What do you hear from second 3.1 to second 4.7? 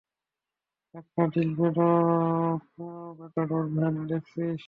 Matador van দেখেছিস?